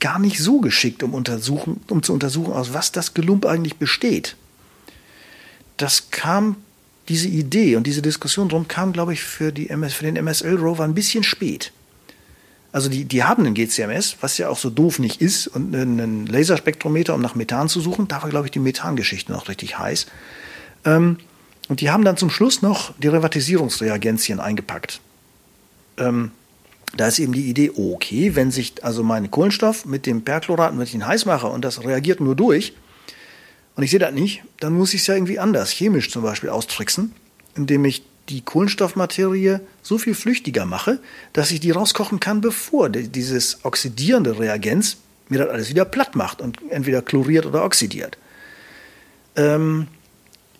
[0.00, 4.36] gar nicht so geschickt, um, untersuchen, um zu untersuchen, aus was das Gelump eigentlich besteht.
[5.76, 6.56] Das kam,
[7.08, 10.84] diese Idee und diese Diskussion drum kam, glaube ich, für, die MS, für den MSL-Rover
[10.84, 11.72] ein bisschen spät.
[12.72, 16.26] Also die, die haben einen GCMS, was ja auch so doof nicht ist, und einen
[16.26, 18.08] Laserspektrometer, um nach Methan zu suchen.
[18.08, 20.06] Da war, glaube ich, die Methangeschichte noch richtig heiß.
[20.84, 21.18] Ähm,
[21.68, 25.00] und die haben dann zum Schluss noch Derivatisierungsreagenzien eingepackt.
[25.98, 26.30] Ähm,
[26.96, 30.82] da ist eben die Idee, okay, wenn sich also mein Kohlenstoff mit dem Perchlorat, wenn
[30.82, 32.74] ich ihn heiß mache und das reagiert nur durch,
[33.74, 36.50] und ich sehe das nicht, dann muss ich es ja irgendwie anders, chemisch zum Beispiel
[36.50, 37.14] austricksen,
[37.56, 41.00] indem ich die Kohlenstoffmaterie so viel flüchtiger mache,
[41.32, 46.40] dass ich die rauskochen kann, bevor dieses oxidierende Reagenz mir das alles wieder platt macht
[46.40, 48.18] und entweder chloriert oder oxidiert.
[49.34, 49.88] Ähm,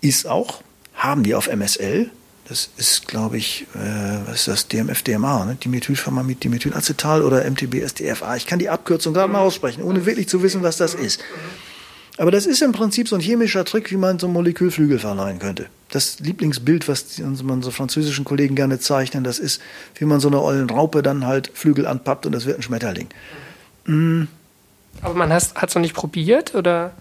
[0.00, 0.62] ist auch,
[0.94, 2.10] haben die auf MSL,
[2.48, 4.68] das ist, glaube ich, äh, was ist das?
[4.68, 5.54] DMF-DMA, ne?
[5.56, 8.36] Dimethylpharmamid, Dimethylacetal oder MTB-SDFA.
[8.36, 11.20] Ich kann die Abkürzung gerade mal aussprechen, ohne wirklich zu wissen, was das ist.
[12.18, 15.38] Aber das ist im Prinzip so ein chemischer Trick, wie man so ein Molekülflügel verleihen
[15.38, 15.66] könnte.
[15.90, 19.62] Das Lieblingsbild, was unsere französischen Kollegen gerne zeichnen, das ist,
[19.96, 23.08] wie man so eine ollen Raupe dann halt Flügel anpappt und das wird ein Schmetterling.
[23.86, 24.24] Mm.
[25.00, 26.92] Aber man hat es noch nicht probiert, oder?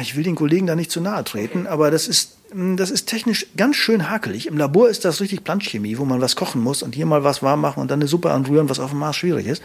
[0.00, 3.46] Ich will den Kollegen da nicht zu nahe treten, aber das ist das ist technisch
[3.56, 4.46] ganz schön hakelig.
[4.46, 7.42] Im Labor ist das richtig Planschchemie, wo man was kochen muss und hier mal was
[7.42, 9.62] warm machen und dann eine Suppe anrühren, was auf dem Mars schwierig ist.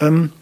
[0.00, 0.32] Ähm,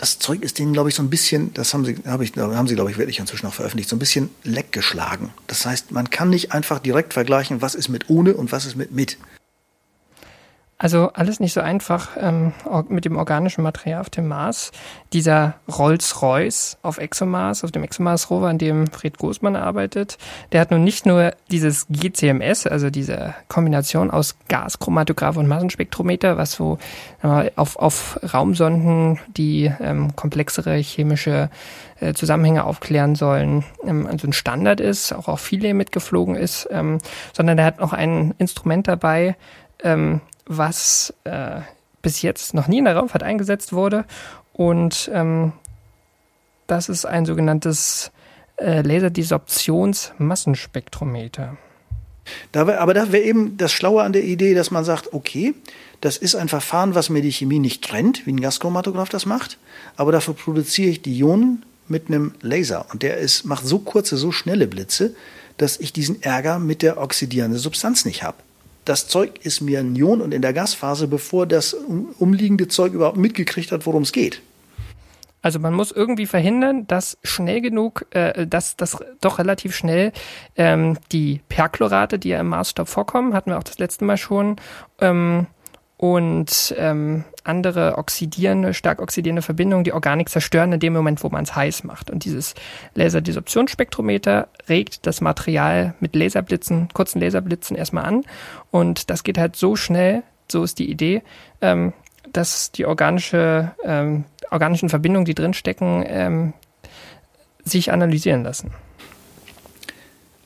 [0.00, 2.66] das Zeug ist denen, glaube ich, so ein bisschen, das haben sie, hab ich, haben
[2.66, 5.28] sie, glaube ich, wirklich inzwischen auch veröffentlicht, so ein bisschen leckgeschlagen.
[5.46, 8.76] Das heißt, man kann nicht einfach direkt vergleichen, was ist mit ohne und was ist
[8.76, 9.18] mit mit.
[10.82, 12.54] Also alles nicht so einfach ähm,
[12.88, 14.72] mit dem organischen Material auf dem Mars.
[15.12, 20.16] Dieser Rolls-Royce auf ExoMars, auf dem ExoMars-Rover, an dem Fred Großmann arbeitet,
[20.52, 26.52] der hat nun nicht nur dieses GCMS, also diese Kombination aus Gaschromatograph und Massenspektrometer, was
[26.52, 26.78] so
[27.22, 31.50] äh, auf, auf Raumsonden die ähm, komplexere chemische
[32.00, 36.96] äh, Zusammenhänge aufklären sollen, ähm, also ein Standard ist, auch auf viele mitgeflogen ist, ähm,
[37.34, 39.36] sondern der hat noch ein Instrument dabei,
[39.84, 41.62] ähm, was äh,
[42.02, 44.04] bis jetzt noch nie in der Raumfahrt eingesetzt wurde.
[44.52, 45.52] Und ähm,
[46.66, 48.10] das ist ein sogenanntes
[48.56, 51.56] äh, Laserdesorptionsmassenspektrometer.
[52.52, 55.54] Aber da wäre eben das Schlaue an der Idee, dass man sagt, okay,
[56.00, 59.58] das ist ein Verfahren, was mir die Chemie nicht trennt, wie ein Gaschromatograph das macht,
[59.96, 62.86] aber dafür produziere ich die Ionen mit einem Laser.
[62.92, 65.14] Und der ist, macht so kurze, so schnelle Blitze,
[65.58, 68.36] dass ich diesen Ärger mit der oxidierenden Substanz nicht habe
[68.84, 71.74] das Zeug ist mir ein Ion und in der Gasphase, bevor das
[72.18, 74.42] umliegende Zeug überhaupt mitgekriegt hat, worum es geht.
[75.42, 80.12] Also man muss irgendwie verhindern, dass schnell genug, äh, dass, dass doch relativ schnell
[80.56, 84.56] ähm, die Perchlorate, die ja im Maßstab vorkommen, hatten wir auch das letzte Mal schon,
[85.00, 85.46] ähm,
[86.00, 91.44] und ähm, andere oxidierende, stark oxidierende Verbindungen die Organik zerstören in dem Moment, wo man
[91.44, 92.10] es heiß macht.
[92.10, 92.54] Und dieses
[92.94, 98.24] Laserdesorptionsspektrometer regt das Material mit Laserblitzen, kurzen Laserblitzen erstmal an.
[98.70, 101.20] Und das geht halt so schnell, so ist die Idee,
[101.60, 101.92] ähm,
[102.32, 106.54] dass die organische, ähm, organischen Verbindungen, die drinstecken, ähm,
[107.62, 108.70] sich analysieren lassen.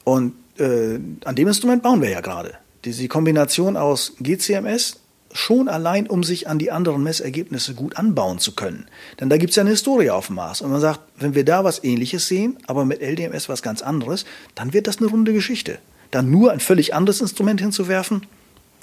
[0.03, 2.55] Und äh, an dem Instrument bauen wir ja gerade.
[2.85, 5.04] Diese Kombination aus GCMS,
[5.35, 8.87] schon allein, um sich an die anderen Messergebnisse gut anbauen zu können.
[9.19, 10.63] Denn da gibt es ja eine Historie auf dem Mars.
[10.63, 14.25] Und man sagt, wenn wir da was Ähnliches sehen, aber mit LDMS was ganz anderes,
[14.55, 15.79] dann wird das eine runde Geschichte.
[16.13, 18.27] Dann nur ein völlig anderes Instrument hinzuwerfen,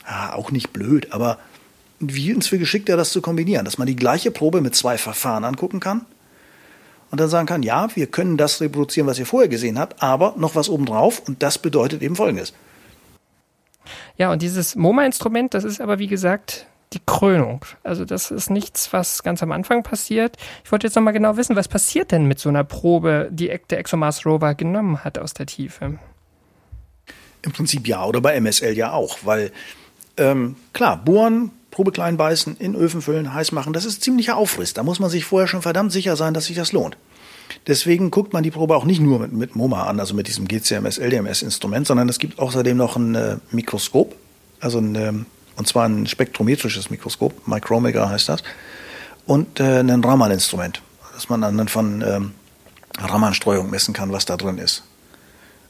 [0.06, 1.40] ja, auch nicht blöd, aber
[2.00, 5.46] wie uns für geschickter, das zu kombinieren, dass man die gleiche Probe mit zwei Verfahren
[5.46, 6.06] angucken kann
[7.12, 10.34] und dann sagen kann, ja, wir können das reproduzieren, was ihr vorher gesehen habt, aber
[10.38, 12.54] noch was obendrauf und das bedeutet eben Folgendes.
[14.18, 17.66] Ja, und dieses MoMA-Instrument, das ist aber wie gesagt die Krönung.
[17.84, 20.36] Also das ist nichts, was ganz am Anfang passiert.
[20.64, 23.80] Ich wollte jetzt nochmal genau wissen, was passiert denn mit so einer Probe, die der
[23.80, 26.00] ExoMars Rover genommen hat aus der Tiefe?
[27.44, 29.52] Im Prinzip ja, oder bei MSL ja auch, weil
[30.18, 34.74] ähm, klar, bohren, Probe klein beißen, in Öfen füllen, heiß machen, das ist ziemlicher Aufriss.
[34.74, 36.98] Da muss man sich vorher schon verdammt sicher sein, dass sich das lohnt.
[37.68, 40.48] Deswegen guckt man die Probe auch nicht nur mit, mit MoMA an, also mit diesem
[40.48, 44.16] GCMS, LDMS-Instrument, sondern es gibt außerdem noch ein äh, Mikroskop,
[44.60, 48.44] also ein, ähm, und zwar ein spektrometrisches Mikroskop, Micrometer heißt das,
[49.26, 50.82] und äh, ein Raman-Instrument,
[51.14, 52.32] dass man anhand von ähm,
[53.00, 54.84] Raman-Streuung messen kann, was da drin ist.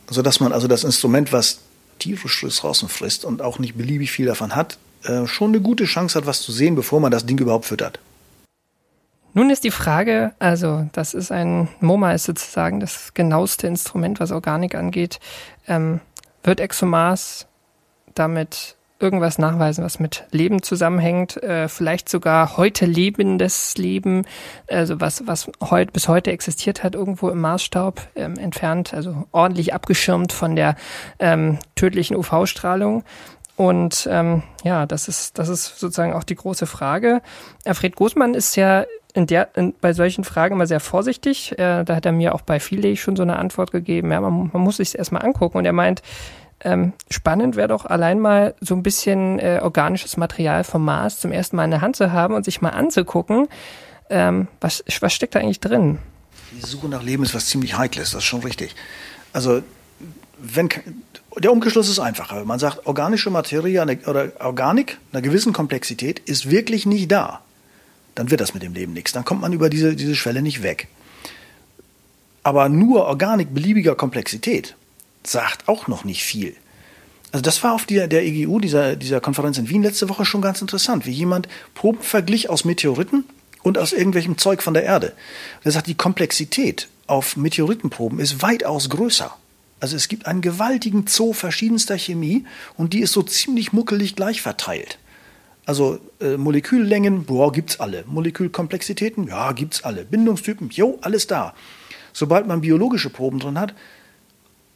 [0.08, 1.60] Also dass man also das Instrument, was
[2.00, 6.18] tierisch Ressourcen frisst und auch nicht beliebig viel davon hat, äh, schon eine gute Chance
[6.18, 8.00] hat, was zu sehen, bevor man das Ding überhaupt füttert.
[9.34, 14.32] Nun ist die Frage, also das ist ein, MoMA ist sozusagen das genaueste Instrument, was
[14.32, 15.20] Organik angeht.
[15.68, 16.02] Ähm,
[16.44, 17.48] wird ExoMars
[18.14, 24.26] damit irgendwas nachweisen, was mit Leben zusammenhängt, äh, vielleicht sogar heute lebendes Leben,
[24.70, 29.74] also was, was heut, bis heute existiert hat, irgendwo im Maßstaub ähm, entfernt, also ordentlich
[29.74, 30.76] abgeschirmt von der
[31.20, 33.04] ähm, tödlichen UV-Strahlung.
[33.56, 37.22] Und ähm, ja, das ist, das ist sozusagen auch die große Frage.
[37.66, 41.54] Alfred Großmann ist ja in der, in, bei solchen Fragen immer sehr vorsichtig.
[41.54, 44.12] Äh, da hat er mir auch bei Philae schon so eine Antwort gegeben.
[44.12, 45.58] Ja, man, man muss sich erstmal angucken.
[45.58, 46.02] Und er meint,
[46.64, 51.32] ähm, spannend wäre doch allein mal so ein bisschen äh, organisches Material vom Mars zum
[51.32, 53.48] ersten Mal in der Hand zu haben und sich mal anzugucken,
[54.10, 55.98] ähm, was, was steckt da eigentlich drin?
[56.52, 58.76] Die Suche nach Leben ist was ziemlich Heikles, das ist schon richtig.
[59.34, 59.64] Also,
[60.38, 60.70] wenn,
[61.38, 62.44] der Umgeschluss ist einfacher.
[62.46, 67.42] Man sagt, organische Materie oder Organik einer gewissen Komplexität ist wirklich nicht da
[68.16, 69.12] dann wird das mit dem Leben nichts.
[69.12, 70.88] Dann kommt man über diese, diese Schwelle nicht weg.
[72.44, 74.76] Aber nur Organik beliebiger Komplexität
[75.24, 76.56] sagt auch noch nicht viel.
[77.32, 80.42] Also das war auf der, der EGU, dieser, dieser Konferenz in Wien letzte Woche schon
[80.42, 83.24] ganz interessant, wie jemand Proben verglich aus Meteoriten
[83.64, 85.14] und aus irgendwelchem Zeug von der Erde.
[85.64, 89.34] Er sagt, die Komplexität auf Meteoritenproben ist weitaus größer.
[89.80, 92.46] Also es gibt einen gewaltigen Zoo verschiedenster Chemie
[92.76, 95.00] und die ist so ziemlich muckelig gleich verteilt.
[95.66, 98.04] Also äh, Moleküllängen, boah, gibt's alle.
[98.08, 100.06] Molekülkomplexitäten, ja, gibt's alle.
[100.06, 101.54] Bindungstypen, jo, alles da.
[102.14, 103.74] Sobald man biologische Proben drin hat,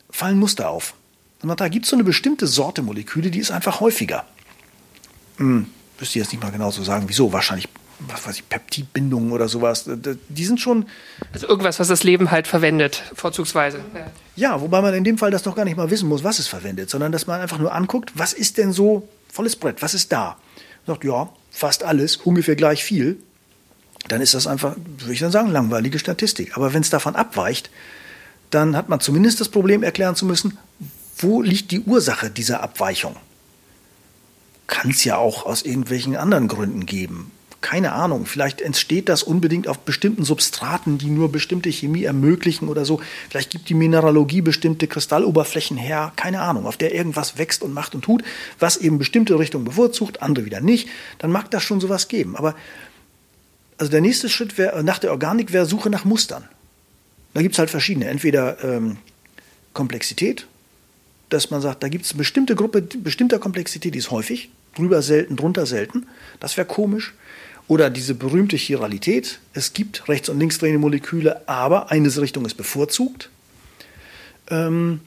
[0.09, 0.93] fallen Muster auf.
[1.41, 4.25] Und da gibt es so eine bestimmte Sorte Moleküle, die ist einfach häufiger.
[5.37, 5.67] Hm,
[5.97, 7.33] wüsste ich jetzt nicht mal genau so sagen, wieso.
[7.33, 7.67] Wahrscheinlich
[7.99, 9.89] was weiß ich, Peptidbindungen oder sowas.
[10.29, 10.85] Die sind schon.
[11.33, 13.79] Also irgendwas, was das Leben halt verwendet, vorzugsweise.
[13.93, 14.11] Ja.
[14.35, 16.47] ja, wobei man in dem Fall das doch gar nicht mal wissen muss, was es
[16.47, 20.11] verwendet, sondern dass man einfach nur anguckt, was ist denn so volles Brett, was ist
[20.11, 20.37] da?
[20.87, 23.17] Sagt, ja, fast alles, ungefähr gleich viel.
[24.07, 26.55] Dann ist das einfach, würde ich dann sagen, langweilige Statistik.
[26.55, 27.69] Aber wenn es davon abweicht,
[28.51, 30.57] dann hat man zumindest das Problem erklären zu müssen,
[31.17, 33.15] wo liegt die Ursache dieser Abweichung?
[34.67, 37.31] Kann es ja auch aus irgendwelchen anderen Gründen geben
[37.65, 42.85] keine Ahnung, vielleicht entsteht das unbedingt auf bestimmten Substraten, die nur bestimmte Chemie ermöglichen oder
[42.85, 43.01] so.
[43.27, 47.95] Vielleicht gibt die Mineralogie bestimmte Kristalloberflächen her, keine Ahnung, auf der irgendwas wächst und macht
[47.95, 48.23] und tut,
[48.59, 50.89] was eben bestimmte Richtungen bevorzugt, andere wieder nicht.
[51.17, 52.35] Dann mag das schon sowas geben.
[52.35, 52.53] Aber
[53.79, 56.43] also der nächste Schritt wäre, nach der Organik wäre Suche nach Mustern.
[57.33, 58.05] Da gibt es halt verschiedene.
[58.09, 58.97] Entweder ähm,
[59.73, 60.45] Komplexität,
[61.29, 65.01] dass man sagt, da gibt es eine bestimmte Gruppe bestimmter Komplexität, die ist häufig, drüber
[65.01, 66.05] selten, drunter selten.
[66.39, 67.15] Das wäre komisch.
[67.67, 69.39] Oder diese berühmte Chiralität.
[69.53, 73.29] Es gibt rechts- und linksdrehende Moleküle, aber eine Richtung ist bevorzugt.
[74.49, 74.99] Ähm,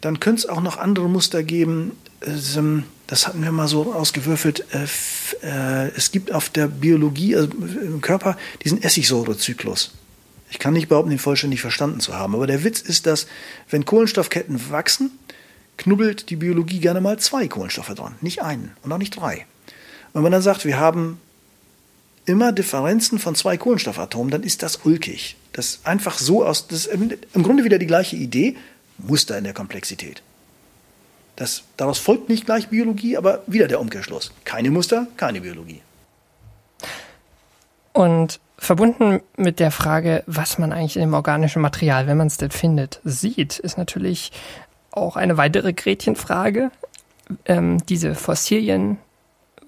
[0.00, 1.92] dann könnte es auch noch andere Muster geben.
[2.22, 4.64] Ähm, das hatten wir mal so ausgewürfelt.
[4.72, 4.86] Äh,
[5.46, 9.92] äh, es gibt auf der Biologie, also im Körper, diesen Essigsäurezyklus.
[10.50, 12.34] Ich kann nicht behaupten, den vollständig verstanden zu haben.
[12.34, 13.26] Aber der Witz ist, dass,
[13.68, 15.10] wenn Kohlenstoffketten wachsen,
[15.76, 18.14] knubbelt die Biologie gerne mal zwei Kohlenstoffe dran.
[18.20, 19.46] Nicht einen und auch nicht drei.
[20.12, 21.20] Wenn man dann sagt, wir haben
[22.28, 25.36] immer Differenzen von zwei Kohlenstoffatomen, dann ist das ulkig.
[25.52, 26.94] Das ist einfach so aus, das ist
[27.34, 28.56] im Grunde wieder die gleiche Idee,
[28.98, 30.22] Muster in der Komplexität.
[31.36, 34.32] Das, daraus folgt nicht gleich Biologie, aber wieder der Umkehrschluss.
[34.44, 35.82] Keine Muster, keine Biologie.
[37.92, 42.38] Und verbunden mit der Frage, was man eigentlich in dem organischen Material, wenn man es
[42.38, 44.32] denn findet, sieht, ist natürlich
[44.90, 46.72] auch eine weitere Gretchenfrage.
[47.44, 48.98] Ähm, diese Fossilien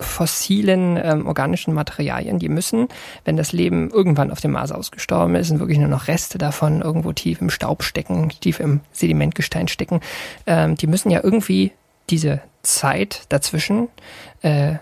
[0.01, 2.89] fossilen ähm, organischen Materialien, die müssen,
[3.25, 6.81] wenn das Leben irgendwann auf dem Mars ausgestorben ist und wirklich nur noch Reste davon
[6.81, 10.01] irgendwo tief im Staub stecken, tief im Sedimentgestein stecken,
[10.47, 11.73] ähm, die müssen ja irgendwie
[12.09, 13.89] diese Zeit dazwischen
[14.43, 14.75] äh,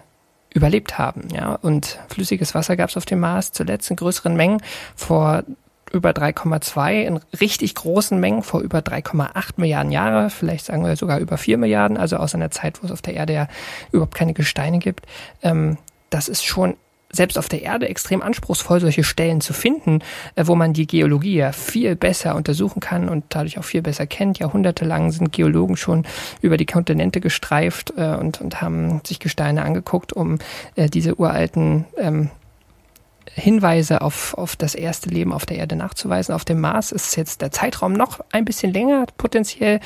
[0.55, 1.29] überlebt haben.
[1.33, 1.55] Ja?
[1.55, 4.63] Und flüssiges Wasser gab es auf dem Mars zuletzt in größeren Mengen
[4.97, 5.45] vor
[5.93, 11.19] über 3,2 in richtig großen Mengen vor über 3,8 Milliarden Jahre, vielleicht sagen wir sogar
[11.19, 13.49] über 4 Milliarden, also aus einer Zeit, wo es auf der Erde ja
[13.93, 15.07] überhaupt keine Gesteine gibt.
[15.43, 15.79] Ähm,
[16.11, 16.75] das ist schon
[17.11, 20.01] selbst auf der Erde extrem anspruchsvoll, solche Stellen zu finden,
[20.35, 24.07] äh, wo man die Geologie ja viel besser untersuchen kann und dadurch auch viel besser
[24.07, 24.39] kennt.
[24.39, 26.05] Jahrhundertelang sind Geologen schon
[26.43, 30.39] über die Kontinente gestreift äh, und, und haben sich Gesteine angeguckt, um
[30.75, 32.31] äh, diese uralten ähm,
[33.35, 36.35] Hinweise auf, auf das erste Leben auf der Erde nachzuweisen.
[36.35, 39.81] Auf dem Mars ist jetzt der Zeitraum noch ein bisschen länger potenziell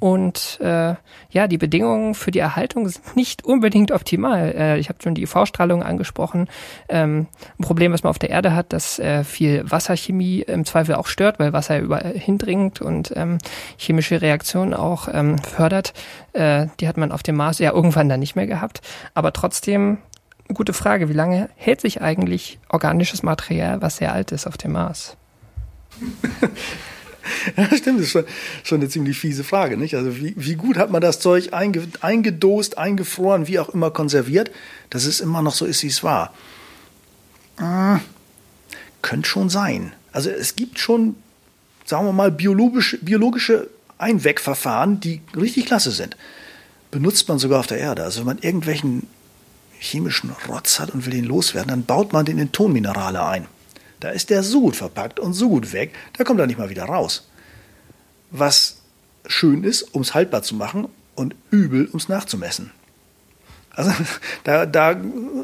[0.00, 0.94] und äh,
[1.30, 4.54] ja, die Bedingungen für die Erhaltung sind nicht unbedingt optimal.
[4.56, 6.48] Äh, ich habe schon die UV-Strahlung angesprochen.
[6.88, 7.26] Ähm,
[7.58, 11.08] ein Problem, was man auf der Erde hat, dass äh, viel Wasserchemie im Zweifel auch
[11.08, 13.38] stört, weil Wasser überall hindringt und ähm,
[13.76, 15.94] chemische Reaktionen auch ähm, fördert.
[16.32, 18.80] Äh, die hat man auf dem Mars ja irgendwann dann nicht mehr gehabt.
[19.14, 19.98] Aber trotzdem
[20.54, 21.08] gute Frage.
[21.08, 25.16] Wie lange hält sich eigentlich organisches Material, was sehr alt ist, auf dem Mars?
[27.56, 28.24] Ja, stimmt, das ist schon,
[28.62, 29.94] schon eine ziemlich fiese Frage, nicht?
[29.94, 34.50] Also wie, wie gut hat man das Zeug einge, eingedost, eingefroren, wie auch immer konserviert,
[34.90, 36.32] dass es immer noch so ist, wie es war?
[37.58, 37.98] Äh,
[39.02, 39.92] könnte schon sein.
[40.12, 41.16] Also es gibt schon,
[41.84, 46.16] sagen wir mal, biologische, biologische Einwegverfahren, die richtig klasse sind.
[46.90, 48.04] Benutzt man sogar auf der Erde.
[48.04, 49.06] Also wenn man irgendwelchen
[49.78, 53.46] chemischen Rotz hat und will den loswerden, dann baut man den in Tonminerale ein.
[54.00, 56.70] Da ist der so gut verpackt und so gut weg, da kommt er nicht mal
[56.70, 57.28] wieder raus.
[58.30, 58.78] Was
[59.26, 62.70] schön ist, um es haltbar zu machen und übel, um es nachzumessen.
[63.70, 63.92] Also
[64.44, 64.96] da, da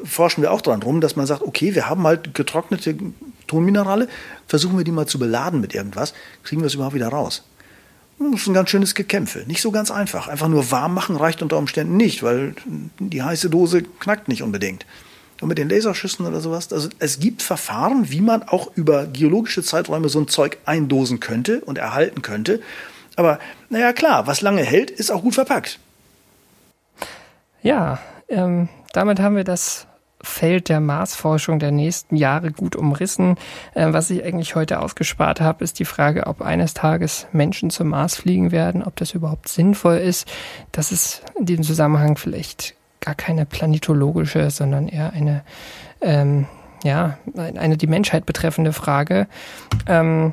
[0.05, 2.97] forschen wir auch dran rum, dass man sagt, okay, wir haben halt getrocknete
[3.47, 4.09] Tonminerale,
[4.47, 7.43] versuchen wir die mal zu beladen mit irgendwas, kriegen wir es überhaupt wieder raus.
[8.19, 9.45] Das ist ein ganz schönes Gekämpfe.
[9.47, 10.29] Nicht so ganz einfach.
[10.29, 12.55] Einfach nur warm machen reicht unter Umständen nicht, weil
[12.99, 14.87] die heiße Dose knackt nicht unbedingt.
[15.41, 19.63] Und mit den Laserschüssen oder sowas, also es gibt Verfahren, wie man auch über geologische
[19.63, 22.63] Zeiträume so ein Zeug eindosen könnte und erhalten könnte.
[23.17, 23.39] Aber
[23.69, 25.81] naja, klar, was lange hält, ist auch gut verpackt.
[27.63, 27.99] Ja,
[28.29, 29.87] ähm, damit haben wir das
[30.25, 33.37] Feld der Marsforschung der nächsten Jahre gut umrissen.
[33.75, 37.89] Äh, was ich eigentlich heute ausgespart habe, ist die Frage, ob eines Tages Menschen zum
[37.89, 40.27] Mars fliegen werden, ob das überhaupt sinnvoll ist.
[40.73, 45.43] Das ist in diesem Zusammenhang vielleicht gar keine planetologische, sondern eher eine,
[46.01, 46.47] ähm,
[46.83, 49.29] ja, eine die Menschheit betreffende Frage.
[49.87, 50.33] Ähm,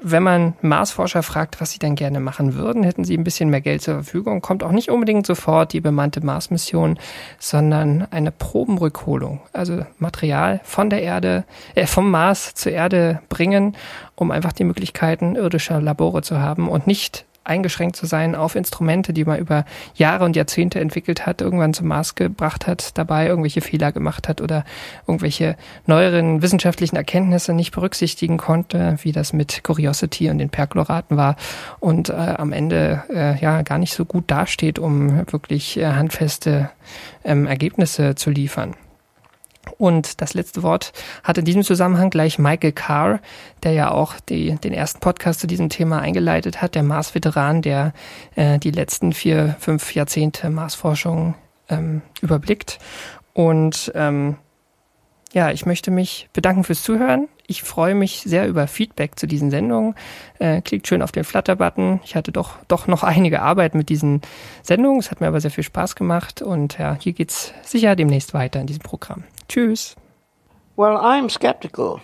[0.00, 3.60] wenn man Marsforscher fragt, was sie dann gerne machen würden, hätten sie ein bisschen mehr
[3.60, 4.40] Geld zur Verfügung.
[4.40, 6.98] Kommt auch nicht unbedingt sofort die bemannte Mars-Mission,
[7.38, 11.44] sondern eine Probenrückholung, also Material von der Erde,
[11.74, 13.76] äh, vom Mars zur Erde bringen,
[14.14, 19.12] um einfach die Möglichkeiten irdischer Labore zu haben und nicht eingeschränkt zu sein auf Instrumente,
[19.12, 23.60] die man über Jahre und Jahrzehnte entwickelt hat, irgendwann zum Mars gebracht hat, dabei irgendwelche
[23.60, 24.64] Fehler gemacht hat oder
[25.06, 31.36] irgendwelche neueren wissenschaftlichen Erkenntnisse nicht berücksichtigen konnte, wie das mit Curiosity und den Perchloraten war
[31.80, 36.70] und äh, am Ende äh, ja gar nicht so gut dasteht, um wirklich äh, handfeste
[37.24, 38.74] ähm, Ergebnisse zu liefern.
[39.78, 43.20] Und das letzte Wort hat in diesem Zusammenhang gleich Michael Carr,
[43.62, 47.92] der ja auch die, den ersten Podcast zu diesem Thema eingeleitet hat, der Mars-Veteran, der
[48.34, 51.36] äh, die letzten vier, fünf Jahrzehnte Marsforschung
[51.68, 52.80] ähm, überblickt.
[53.34, 54.36] Und ähm,
[55.32, 57.28] ja, ich möchte mich bedanken fürs Zuhören.
[57.46, 59.94] Ich freue mich sehr über Feedback zu diesen Sendungen.
[60.38, 62.00] Äh, klickt schön auf den Flutter-Button.
[62.04, 64.22] Ich hatte doch, doch noch einige Arbeit mit diesen
[64.62, 64.98] Sendungen.
[64.98, 68.60] Es hat mir aber sehr viel Spaß gemacht und ja, hier geht's sicher demnächst weiter
[68.60, 69.22] in diesem Programm.
[69.48, 69.96] Tschüss.
[70.76, 72.00] Well, I'm skeptical.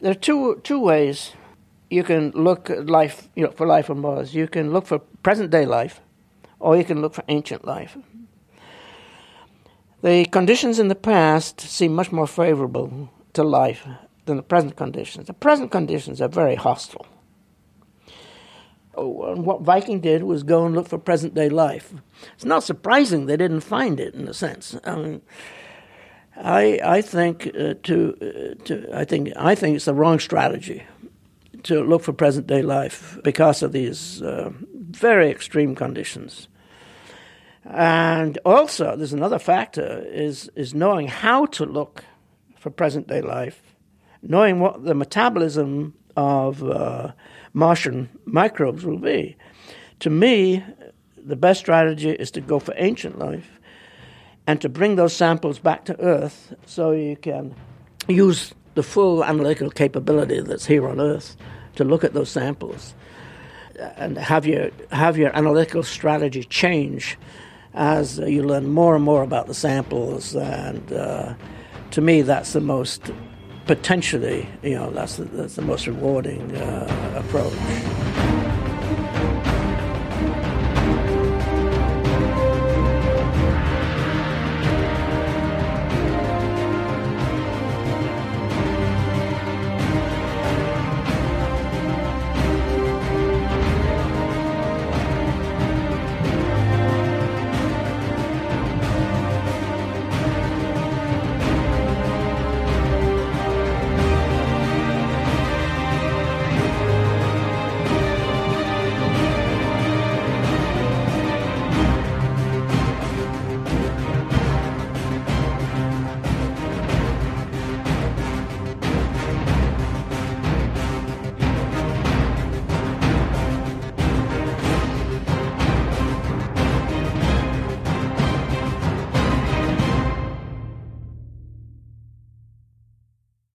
[0.00, 1.32] There are two two ways
[1.90, 4.34] you can look at life, you know, for life on Mars.
[4.34, 6.00] You can look for present day life,
[6.60, 7.96] or you can look for ancient life.
[10.02, 13.86] The conditions in the past seem much more favorable to life
[14.26, 15.26] than the present conditions.
[15.26, 17.06] The present conditions are very hostile.
[18.96, 21.94] Oh, what Viking did was go and look for present day life.
[22.34, 24.76] It's not surprising they didn't find it, in a sense.
[24.84, 25.22] I mean,
[26.36, 30.82] I I think uh, to uh, to I think I think it's the wrong strategy
[31.64, 34.50] to look for present day life because of these uh,
[34.90, 36.48] very extreme conditions.
[37.64, 42.04] And also, there's another factor is is knowing how to look
[42.58, 43.62] for present day life,
[44.22, 47.12] knowing what the metabolism of uh,
[47.52, 49.36] Martian microbes will be.
[50.00, 50.64] To me,
[51.16, 53.53] the best strategy is to go for ancient life
[54.46, 57.54] and to bring those samples back to Earth so you can
[58.08, 61.36] use the full analytical capability that's here on Earth
[61.76, 62.94] to look at those samples
[63.96, 67.18] and have your have your analytical strategy change
[67.74, 70.34] as you learn more and more about the samples.
[70.36, 71.34] And uh,
[71.90, 73.10] to me, that's the most
[73.66, 78.03] potentially, you know, that's the, that's the most rewarding uh, approach.